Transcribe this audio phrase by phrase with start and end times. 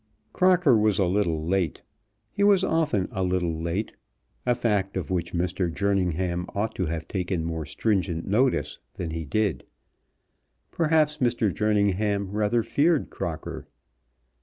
[0.33, 1.83] Crocker was a little late.
[2.31, 3.93] He was often a little late,
[4.47, 5.71] a fact of which Mr.
[5.71, 9.63] Jerningham ought to have taken more stringent notice than he did.
[10.71, 11.53] Perhaps Mr.
[11.53, 13.67] Jerningham rather feared Crocker.